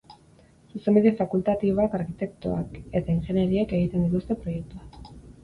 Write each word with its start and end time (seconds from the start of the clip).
Zuzenbide 0.69 1.11
fakultatiboak, 1.19 1.97
arkitektoek 1.99 2.81
eta 3.01 3.15
ingeneriek 3.17 3.77
egiten 3.83 4.09
dituzte 4.09 4.41
proiektuak. 4.43 5.01